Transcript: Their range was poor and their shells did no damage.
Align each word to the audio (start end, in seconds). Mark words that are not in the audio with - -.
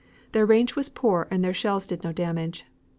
Their 0.31 0.47
range 0.47 0.75
was 0.75 0.89
poor 0.89 1.27
and 1.29 1.43
their 1.43 1.53
shells 1.53 1.85
did 1.85 2.03
no 2.03 2.11
damage. 2.11 2.65